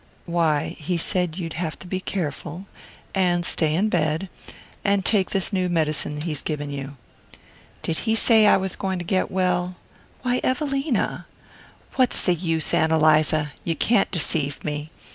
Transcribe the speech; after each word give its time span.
"Why, 0.25 0.69
he 0.79 0.97
said 0.97 1.37
you'd 1.37 1.53
have 1.61 1.77
to 1.77 1.85
be 1.85 1.99
careful 1.99 2.65
and 3.13 3.45
stay 3.45 3.75
in 3.75 3.87
bed 3.87 4.31
and 4.83 5.05
take 5.05 5.29
this 5.29 5.53
new 5.53 5.69
medicine 5.69 6.21
he's 6.21 6.41
given 6.41 6.71
you." 6.71 6.97
"Did 7.83 7.99
he 7.99 8.15
say 8.15 8.47
I 8.47 8.57
was 8.57 8.75
going 8.75 8.97
to 8.97 9.05
get 9.05 9.29
well?" 9.29 9.75
"Why, 10.23 10.41
Evelina!" 10.43 11.27
"What's 11.97 12.23
the 12.25 12.33
use, 12.33 12.73
Ann 12.73 12.89
Eliza? 12.91 13.51
You 13.63 13.75
can't 13.75 14.09
deceive 14.09 14.63
me. 14.65 14.89